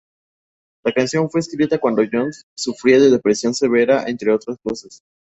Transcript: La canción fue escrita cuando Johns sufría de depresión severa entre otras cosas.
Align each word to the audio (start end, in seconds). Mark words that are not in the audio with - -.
La 0.83 0.93
canción 0.93 1.29
fue 1.29 1.41
escrita 1.41 1.77
cuando 1.77 2.01
Johns 2.11 2.45
sufría 2.57 2.99
de 2.99 3.11
depresión 3.11 3.53
severa 3.53 4.05
entre 4.07 4.31
otras 4.33 4.57
cosas. 4.63 5.03